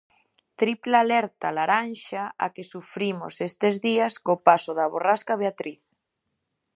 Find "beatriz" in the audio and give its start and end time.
5.41-5.81